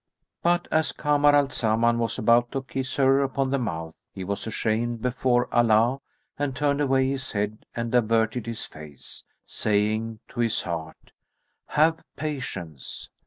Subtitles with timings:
[0.41, 4.47] But, as Kamar al Zaman was about to kiss her upon the mouth, he was
[4.47, 5.99] ashamed before Allah
[6.39, 11.11] and turned away his head and averted his face, saying to his heart,
[11.67, 13.11] "Have patience."